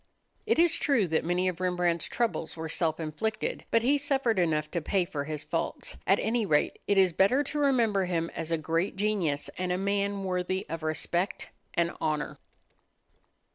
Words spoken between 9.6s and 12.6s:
a man worthy of respect and honor.